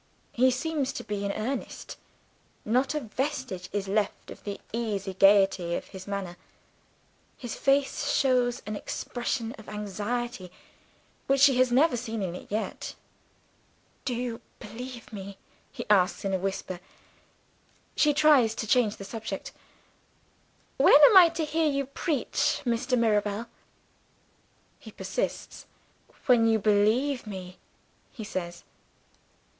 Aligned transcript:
He 0.31 0.49
seems 0.49 0.91
to 0.93 1.03
be 1.03 1.23
in 1.23 1.31
earnest; 1.33 1.95
not 2.65 2.95
a 2.95 3.01
vestige 3.01 3.69
is 3.71 3.87
left 3.87 4.31
of 4.31 4.43
the 4.43 4.59
easy 4.73 5.13
gayety 5.13 5.75
of 5.75 5.89
his 5.89 6.07
manner. 6.07 6.37
His 7.37 7.53
face 7.53 8.11
shows 8.11 8.63
an 8.65 8.75
expression 8.75 9.51
of 9.59 9.69
anxiety 9.69 10.51
which 11.27 11.41
she 11.41 11.59
has 11.59 11.71
never 11.71 11.95
seen 11.95 12.23
in 12.23 12.33
it 12.33 12.47
yet. 12.49 12.95
"Do 14.03 14.15
you 14.15 14.41
believe 14.57 15.13
me?" 15.13 15.37
he 15.71 15.85
asks 15.87 16.25
in 16.25 16.33
a 16.33 16.39
whisper. 16.39 16.79
She 17.95 18.11
tries 18.11 18.55
to 18.55 18.65
change 18.65 18.95
the 18.97 19.03
subject. 19.05 19.51
"When 20.77 20.95
am 21.11 21.15
I 21.17 21.29
to 21.29 21.45
hear 21.45 21.69
you 21.69 21.85
preach, 21.85 22.63
Mr. 22.65 22.97
Mirabel?" 22.97 23.45
He 24.79 24.91
persists. 24.91 25.67
"When 26.25 26.47
you 26.47 26.57
believe 26.57 27.27
me," 27.27 27.59
he 28.11 28.23
says. 28.23 28.63